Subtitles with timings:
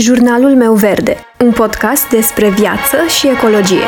[0.00, 3.84] Jurnalul meu verde, un podcast despre viață și ecologie.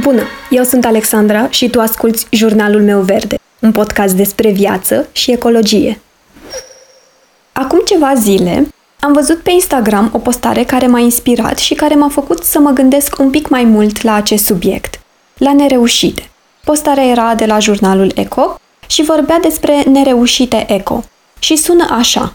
[0.00, 5.32] Bună, eu sunt Alexandra și tu asculți Jurnalul meu verde, un podcast despre viață și
[5.32, 6.00] ecologie.
[7.52, 8.68] Acum ceva zile
[9.00, 12.70] am văzut pe Instagram o postare care m-a inspirat și care m-a făcut să mă
[12.70, 15.00] gândesc un pic mai mult la acest subiect,
[15.34, 16.28] la nereușite.
[16.64, 18.58] Postarea era de la jurnalul Eco
[18.94, 21.04] și vorbea despre nereușite eco.
[21.38, 22.34] Și sună așa.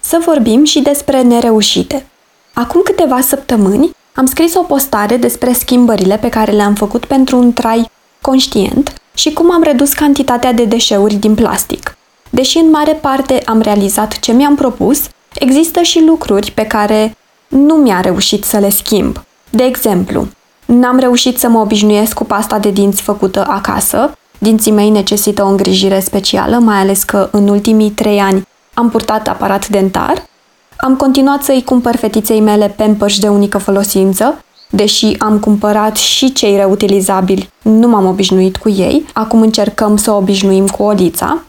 [0.00, 2.06] Să vorbim și despre nereușite.
[2.52, 7.52] Acum câteva săptămâni am scris o postare despre schimbările pe care le-am făcut pentru un
[7.52, 11.96] trai conștient și cum am redus cantitatea de deșeuri din plastic.
[12.30, 15.02] Deși în mare parte am realizat ce mi-am propus,
[15.34, 17.16] există și lucruri pe care
[17.48, 19.24] nu mi-a reușit să le schimb.
[19.50, 20.28] De exemplu,
[20.64, 25.46] n-am reușit să mă obișnuiesc cu pasta de dinți făcută acasă Dinții mei necesită o
[25.48, 30.22] îngrijire specială, mai ales că în ultimii trei ani am purtat aparat dentar.
[30.76, 36.56] Am continuat să-i cumpăr fetiței mele pampers de unică folosință, deși am cumpărat și cei
[36.56, 41.42] reutilizabili, nu m-am obișnuit cu ei, acum încercăm să o obișnuim cu olița.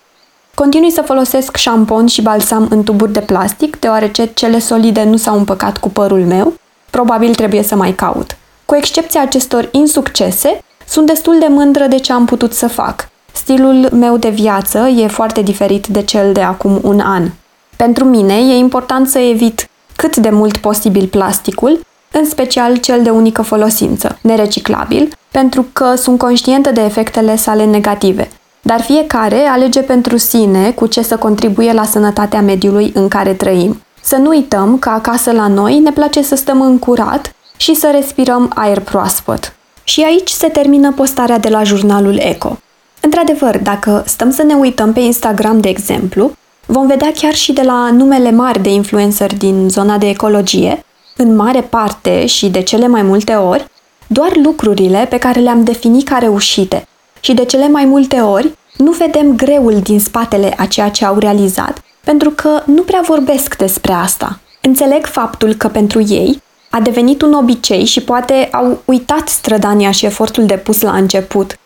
[0.53, 5.37] Continui să folosesc șampon și balsam în tuburi de plastic, deoarece cele solide nu s-au
[5.37, 6.53] împăcat cu părul meu,
[6.89, 8.37] probabil trebuie să mai caut.
[8.65, 13.09] Cu excepția acestor insuccese, sunt destul de mândră de ce am putut să fac.
[13.31, 17.29] Stilul meu de viață e foarte diferit de cel de acum un an.
[17.75, 21.79] Pentru mine e important să evit cât de mult posibil plasticul,
[22.11, 28.29] în special cel de unică folosință, nereciclabil, pentru că sunt conștientă de efectele sale negative.
[28.61, 33.81] Dar fiecare alege pentru sine cu ce să contribuie la sănătatea mediului în care trăim.
[34.01, 37.89] Să nu uităm că acasă la noi ne place să stăm în curat și să
[37.93, 39.55] respirăm aer proaspăt.
[39.83, 42.59] Și aici se termină postarea de la jurnalul Eco.
[43.01, 46.31] Într-adevăr, dacă stăm să ne uităm pe Instagram, de exemplu,
[46.65, 50.85] vom vedea chiar și de la numele mari de influenceri din zona de ecologie,
[51.17, 53.65] în mare parte și de cele mai multe ori,
[54.07, 56.87] doar lucrurile pe care le-am definit ca reușite.
[57.19, 61.17] Și de cele mai multe ori nu vedem greul din spatele a ceea ce au
[61.17, 64.39] realizat, pentru că nu prea vorbesc despre asta.
[64.61, 66.41] Înțeleg faptul că pentru ei
[66.73, 71.59] a devenit un obicei și poate au uitat strădania și efortul depus la început.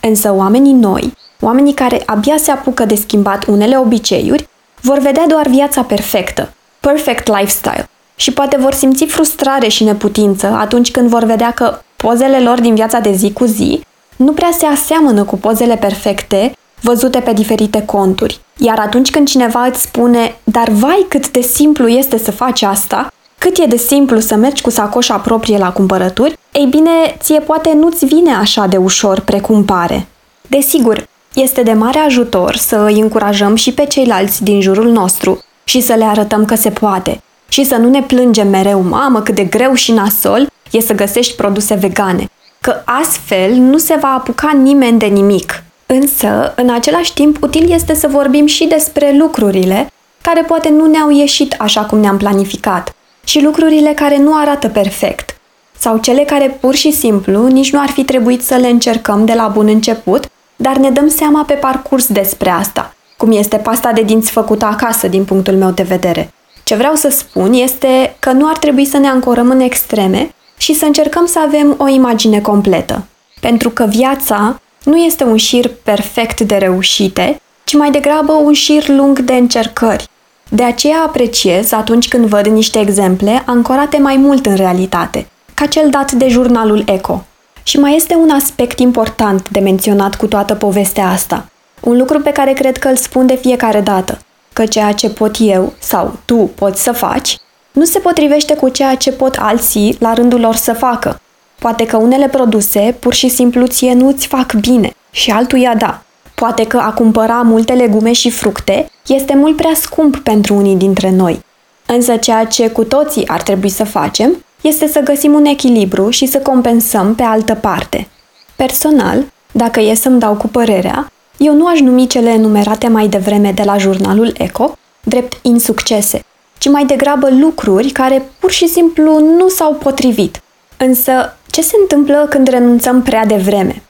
[0.00, 4.48] Însă oamenii noi, oamenii care abia se apucă de schimbat unele obiceiuri,
[4.80, 10.90] vor vedea doar viața perfectă, perfect lifestyle, și poate vor simți frustrare și neputință atunci
[10.90, 13.84] când vor vedea că pozele lor din viața de zi cu zi
[14.16, 18.40] nu prea se aseamănă cu pozele perfecte văzute pe diferite conturi.
[18.56, 23.12] Iar atunci când cineva îți spune, dar vai cât de simplu este să faci asta,
[23.42, 27.72] cât e de simplu să mergi cu sacoșa proprie la cumpărături, ei bine, ție poate
[27.72, 30.06] nu-ți vine așa de ușor precum pare.
[30.48, 35.80] Desigur, este de mare ajutor să îi încurajăm și pe ceilalți din jurul nostru și
[35.80, 39.44] să le arătăm că se poate și să nu ne plângem mereu, mamă, cât de
[39.44, 42.30] greu și nasol e să găsești produse vegane,
[42.60, 45.62] că astfel nu se va apuca nimeni de nimic.
[45.86, 51.10] Însă, în același timp, util este să vorbim și despre lucrurile care poate nu ne-au
[51.10, 55.36] ieșit așa cum ne-am planificat și lucrurile care nu arată perfect,
[55.78, 59.32] sau cele care pur și simplu nici nu ar fi trebuit să le încercăm de
[59.32, 60.24] la bun început,
[60.56, 65.08] dar ne dăm seama pe parcurs despre asta, cum este pasta de dinți făcută acasă
[65.08, 66.32] din punctul meu de vedere.
[66.64, 70.74] Ce vreau să spun este că nu ar trebui să ne ancorăm în extreme și
[70.74, 73.04] să încercăm să avem o imagine completă.
[73.40, 78.88] Pentru că viața nu este un șir perfect de reușite, ci mai degrabă un șir
[78.88, 80.08] lung de încercări,
[80.54, 85.90] de aceea apreciez atunci când văd niște exemple ancorate mai mult în realitate, ca cel
[85.90, 87.24] dat de jurnalul Eco.
[87.62, 91.48] Și mai este un aspect important de menționat cu toată povestea asta.
[91.80, 94.18] Un lucru pe care cred că îl spun de fiecare dată,
[94.52, 97.36] că ceea ce pot eu sau tu poți să faci,
[97.72, 101.20] nu se potrivește cu ceea ce pot alții la rândul lor să facă.
[101.58, 106.02] Poate că unele produse pur și simplu ție nu-ți fac bine și altuia da.
[106.42, 111.10] Poate că a cumpăra multe legume și fructe este mult prea scump pentru unii dintre
[111.10, 111.44] noi.
[111.86, 116.26] Însă ceea ce cu toții ar trebui să facem este să găsim un echilibru și
[116.26, 118.08] să compensăm pe altă parte.
[118.56, 123.52] Personal, dacă e să-mi dau cu părerea, eu nu aș numi cele enumerate mai devreme
[123.52, 126.24] de la jurnalul Eco drept insuccese,
[126.58, 130.42] ci mai degrabă lucruri care pur și simplu nu s-au potrivit.
[130.76, 133.82] Însă, ce se întâmplă când renunțăm prea devreme?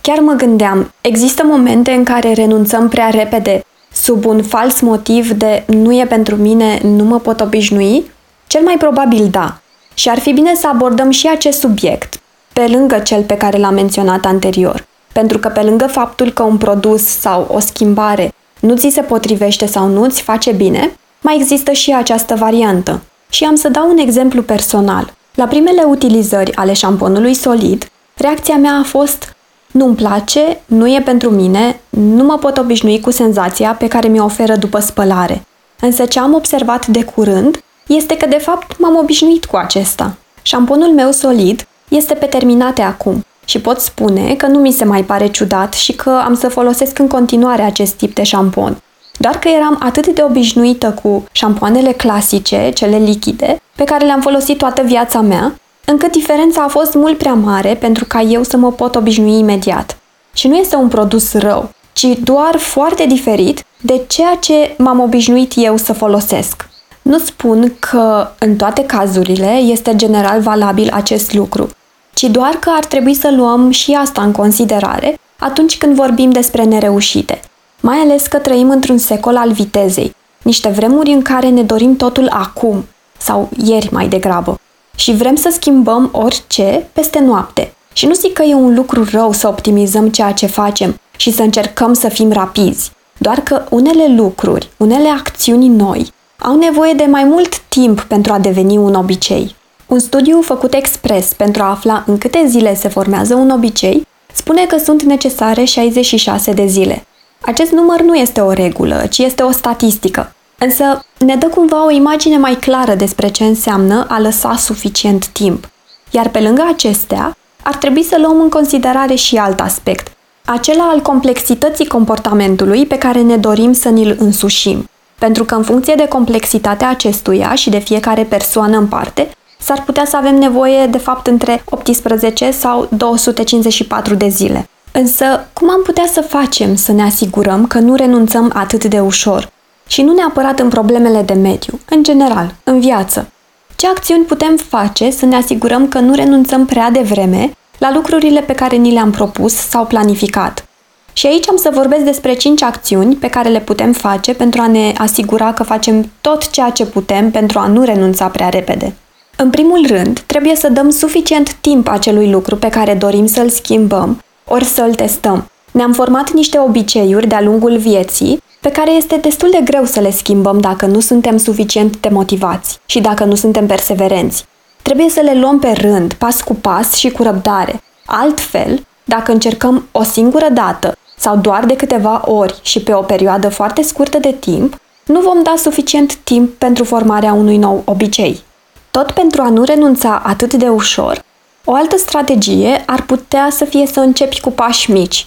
[0.00, 5.64] Chiar mă gândeam, există momente în care renunțăm prea repede sub un fals motiv de
[5.66, 8.10] nu e pentru mine, nu mă pot obișnui?
[8.46, 9.60] Cel mai probabil da.
[9.94, 12.20] Și ar fi bine să abordăm și acest subiect,
[12.52, 14.86] pe lângă cel pe care l-am menționat anterior.
[15.12, 19.66] Pentru că pe lângă faptul că un produs sau o schimbare nu ți se potrivește
[19.66, 23.00] sau nu ți face bine, mai există și această variantă.
[23.30, 25.14] Și am să dau un exemplu personal.
[25.34, 29.36] La primele utilizări ale șamponului solid, reacția mea a fost
[29.70, 34.24] nu-mi place, nu e pentru mine, nu mă pot obișnui cu senzația pe care mi-o
[34.24, 35.44] oferă după spălare.
[35.80, 40.16] Însă ce am observat de curând este că de fapt m-am obișnuit cu acesta.
[40.42, 45.02] Șamponul meu solid este pe terminate acum și pot spune că nu mi se mai
[45.02, 48.82] pare ciudat și că am să folosesc în continuare acest tip de șampon.
[49.18, 54.58] Doar că eram atât de obișnuită cu șampoanele clasice, cele lichide, pe care le-am folosit
[54.58, 55.54] toată viața mea,
[55.90, 59.96] încât diferența a fost mult prea mare pentru ca eu să mă pot obișnui imediat.
[60.32, 65.52] Și nu este un produs rău, ci doar foarte diferit de ceea ce m-am obișnuit
[65.56, 66.68] eu să folosesc.
[67.02, 71.68] Nu spun că în toate cazurile este general valabil acest lucru,
[72.14, 76.64] ci doar că ar trebui să luăm și asta în considerare atunci când vorbim despre
[76.64, 77.40] nereușite.
[77.80, 82.28] Mai ales că trăim într-un secol al vitezei, niște vremuri în care ne dorim totul
[82.28, 82.84] acum,
[83.18, 84.60] sau ieri mai degrabă,
[85.00, 87.72] și vrem să schimbăm orice peste noapte.
[87.92, 91.42] Și nu zic că e un lucru rău să optimizăm ceea ce facem și să
[91.42, 97.24] încercăm să fim rapizi, doar că unele lucruri, unele acțiuni noi, au nevoie de mai
[97.24, 99.56] mult timp pentru a deveni un obicei.
[99.86, 104.64] Un studiu făcut expres pentru a afla în câte zile se formează un obicei spune
[104.66, 107.06] că sunt necesare 66 de zile.
[107.40, 111.90] Acest număr nu este o regulă, ci este o statistică, însă ne dă cumva o
[111.90, 115.68] imagine mai clară despre ce înseamnă a lăsa suficient timp.
[116.10, 120.12] Iar pe lângă acestea, ar trebui să luăm în considerare și alt aspect,
[120.44, 124.88] acela al complexității comportamentului pe care ne dorim să ni-l însușim.
[125.18, 130.04] Pentru că în funcție de complexitatea acestuia și de fiecare persoană în parte, s-ar putea
[130.04, 134.68] să avem nevoie de fapt între 18 sau 254 de zile.
[134.92, 139.50] Însă, cum am putea să facem să ne asigurăm că nu renunțăm atât de ușor?
[139.90, 143.30] Și nu neapărat în problemele de mediu, în general, în viață.
[143.76, 148.52] Ce acțiuni putem face să ne asigurăm că nu renunțăm prea devreme la lucrurile pe
[148.52, 150.64] care ni le-am propus sau planificat?
[151.12, 154.66] Și aici am să vorbesc despre 5 acțiuni pe care le putem face pentru a
[154.66, 158.94] ne asigura că facem tot ceea ce putem pentru a nu renunța prea repede.
[159.36, 164.22] În primul rând, trebuie să dăm suficient timp acelui lucru pe care dorim să-l schimbăm,
[164.44, 165.50] ori să-l testăm.
[165.70, 170.10] Ne-am format niște obiceiuri de-a lungul vieții pe care este destul de greu să le
[170.10, 174.44] schimbăm dacă nu suntem suficient de motivați și dacă nu suntem perseverenți.
[174.82, 177.82] Trebuie să le luăm pe rând, pas cu pas și cu răbdare.
[178.04, 183.48] Altfel, dacă încercăm o singură dată sau doar de câteva ori și pe o perioadă
[183.48, 188.42] foarte scurtă de timp, nu vom da suficient timp pentru formarea unui nou obicei.
[188.90, 191.22] Tot pentru a nu renunța atât de ușor,
[191.64, 195.26] o altă strategie ar putea să fie să începi cu pași mici.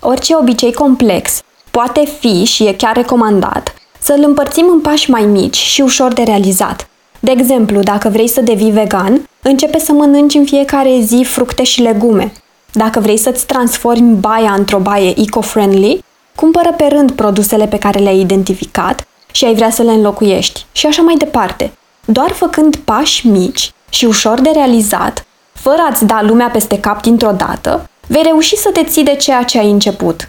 [0.00, 1.40] Orice obicei complex
[1.70, 6.12] poate fi și e chiar recomandat să îl împărțim în pași mai mici și ușor
[6.12, 6.88] de realizat.
[7.20, 11.80] De exemplu, dacă vrei să devii vegan, începe să mănânci în fiecare zi fructe și
[11.80, 12.32] legume.
[12.72, 18.20] Dacă vrei să-ți transformi baia într-o baie eco-friendly, cumpără pe rând produsele pe care le-ai
[18.20, 21.72] identificat și ai vrea să le înlocuiești și așa mai departe.
[22.04, 27.32] Doar făcând pași mici și ușor de realizat, fără a-ți da lumea peste cap dintr-o
[27.32, 30.28] dată, vei reuși să te ții de ceea ce ai început.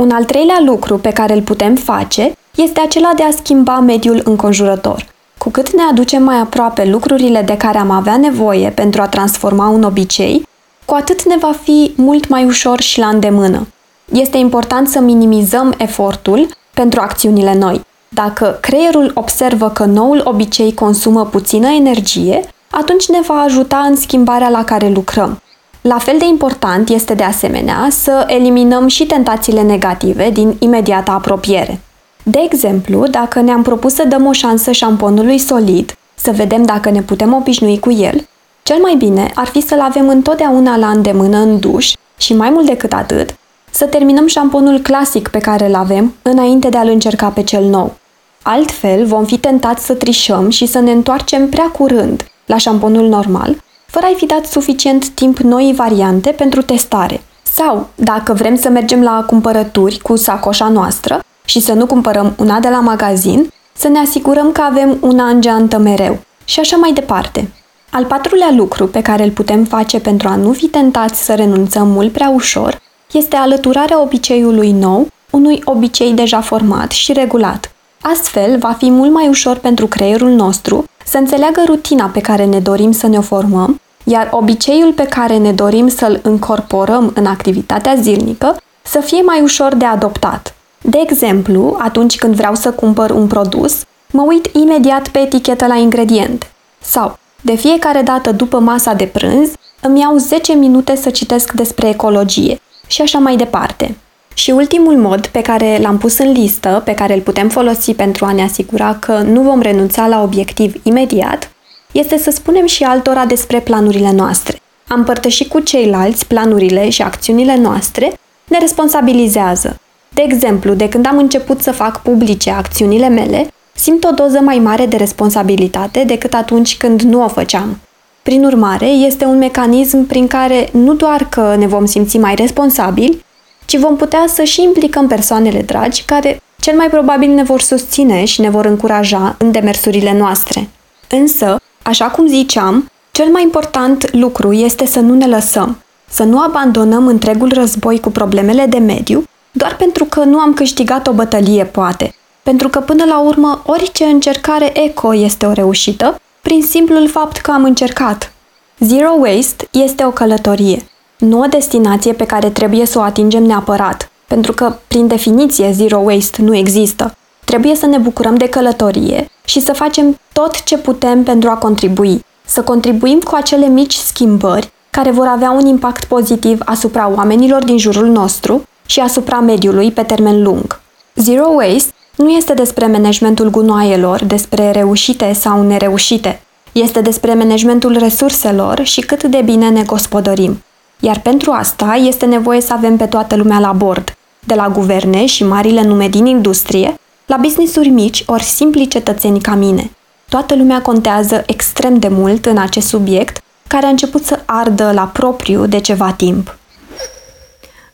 [0.00, 4.20] Un al treilea lucru pe care îl putem face este acela de a schimba mediul
[4.24, 5.06] înconjurător.
[5.38, 9.68] Cu cât ne aducem mai aproape lucrurile de care am avea nevoie pentru a transforma
[9.68, 10.48] un obicei,
[10.84, 13.66] cu atât ne va fi mult mai ușor și la îndemână.
[14.12, 17.80] Este important să minimizăm efortul pentru acțiunile noi.
[18.08, 22.40] Dacă creierul observă că noul obicei consumă puțină energie,
[22.70, 25.40] atunci ne va ajuta în schimbarea la care lucrăm.
[25.80, 31.80] La fel de important este de asemenea să eliminăm și tentațiile negative din imediata apropiere.
[32.22, 37.02] De exemplu, dacă ne-am propus să dăm o șansă șamponului solid, să vedem dacă ne
[37.02, 38.28] putem obișnui cu el,
[38.62, 42.66] cel mai bine ar fi să-l avem întotdeauna la îndemână în duș și mai mult
[42.66, 43.34] decât atât,
[43.70, 47.94] să terminăm șamponul clasic pe care îl avem înainte de a-l încerca pe cel nou.
[48.42, 53.56] Altfel, vom fi tentați să trișăm și să ne întoarcem prea curând la șamponul normal,
[53.90, 57.22] fără a-i fi dat suficient timp noi variante pentru testare.
[57.42, 62.60] Sau, dacă vrem să mergem la cumpărături cu sacoșa noastră și să nu cumpărăm una
[62.60, 66.18] de la magazin, să ne asigurăm că avem una în geantă mereu.
[66.44, 67.52] Și așa mai departe.
[67.90, 71.88] Al patrulea lucru pe care îl putem face pentru a nu fi tentați să renunțăm
[71.88, 72.80] mult prea ușor
[73.12, 77.72] este alăturarea obiceiului nou unui obicei deja format și regulat.
[78.00, 82.60] Astfel, va fi mult mai ușor pentru creierul nostru să înțeleagă rutina pe care ne
[82.60, 87.94] dorim să ne o formăm, iar obiceiul pe care ne dorim să-l încorporăm în activitatea
[87.94, 90.54] zilnică să fie mai ușor de adoptat.
[90.82, 95.76] De exemplu, atunci când vreau să cumpăr un produs, mă uit imediat pe etichetă la
[95.76, 96.50] ingrediente.
[96.80, 101.88] Sau, de fiecare dată după masa de prânz, îmi iau 10 minute să citesc despre
[101.88, 103.96] ecologie și așa mai departe.
[104.34, 108.24] Și ultimul mod pe care l-am pus în listă, pe care îl putem folosi pentru
[108.24, 111.50] a ne asigura că nu vom renunța la obiectiv imediat,
[111.92, 114.60] este să spunem și altora despre planurile noastre.
[114.88, 118.12] Am părtășit cu ceilalți planurile și acțiunile noastre
[118.48, 119.80] ne responsabilizează.
[120.08, 124.58] De exemplu, de când am început să fac publice acțiunile mele, simt o doză mai
[124.58, 127.78] mare de responsabilitate decât atunci când nu o făceam.
[128.22, 133.24] Prin urmare, este un mecanism prin care nu doar că ne vom simți mai responsabili,
[133.70, 138.24] ci vom putea să și implicăm persoanele dragi care cel mai probabil ne vor susține
[138.24, 140.68] și ne vor încuraja în demersurile noastre.
[141.08, 146.40] Însă, așa cum ziceam, cel mai important lucru este să nu ne lăsăm, să nu
[146.40, 151.64] abandonăm întregul război cu problemele de mediu, doar pentru că nu am câștigat o bătălie,
[151.64, 152.14] poate.
[152.42, 157.50] Pentru că, până la urmă, orice încercare eco este o reușită, prin simplul fapt că
[157.50, 158.32] am încercat.
[158.78, 160.82] Zero Waste este o călătorie,
[161.20, 165.98] nu o destinație pe care trebuie să o atingem neapărat, pentru că, prin definiție, Zero
[165.98, 167.14] Waste nu există.
[167.44, 172.24] Trebuie să ne bucurăm de călătorie și să facem tot ce putem pentru a contribui,
[172.46, 177.78] să contribuim cu acele mici schimbări care vor avea un impact pozitiv asupra oamenilor din
[177.78, 180.80] jurul nostru și asupra mediului pe termen lung.
[181.14, 186.42] Zero Waste nu este despre managementul gunoaielor, despre reușite sau nereușite.
[186.72, 190.62] Este despre managementul resurselor și cât de bine ne gospodărim.
[191.00, 195.26] Iar pentru asta este nevoie să avem pe toată lumea la bord, de la guverne
[195.26, 196.94] și marile nume din industrie,
[197.26, 199.90] la business-uri mici ori simpli cetățeni ca mine.
[200.28, 205.04] Toată lumea contează extrem de mult în acest subiect, care a început să ardă la
[205.04, 206.56] propriu de ceva timp.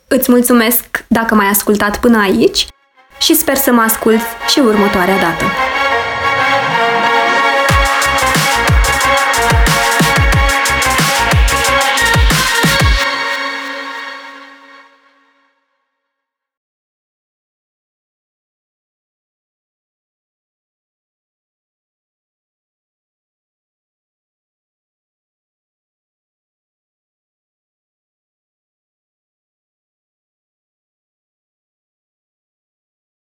[0.08, 2.66] Îți mulțumesc dacă m-ai ascultat până aici
[3.18, 5.44] și sper să mă asculți și următoarea dată.